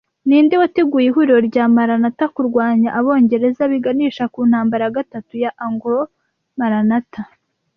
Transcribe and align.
Ninde 0.27 0.55
wateguye 0.61 1.05
ihuriro 1.09 1.39
rya 1.49 1.65
Maratha 1.75 2.25
kurwanya 2.35 2.89
abongereza 2.99 3.63
biganisha 3.73 4.23
ku 4.33 4.39
ntambara 4.49 4.83
ya 4.87 4.93
gatatu 4.97 5.33
ya 5.43 5.51
Anglo 5.65 5.99
Maratha 6.59 7.21